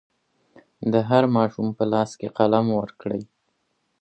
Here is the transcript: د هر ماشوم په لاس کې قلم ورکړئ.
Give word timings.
د 0.91 0.93
هر 1.09 1.23
ماشوم 1.35 1.67
په 1.77 1.83
لاس 1.93 2.11
کې 2.19 2.27
قلم 2.37 2.65
ورکړئ. 2.79 3.21